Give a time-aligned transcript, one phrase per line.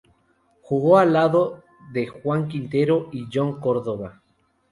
[0.63, 1.61] Jugó al lado
[1.93, 4.23] de Juan Quintero y Jhon Cordoba.